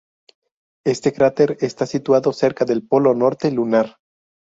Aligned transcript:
Este 0.83 1.13
cráter 1.13 1.57
está 1.59 1.85
situado 1.85 2.33
cerca 2.33 2.65
del 2.65 2.81
Polo 2.87 3.13
Norte 3.13 3.51
lunar. 3.51 3.97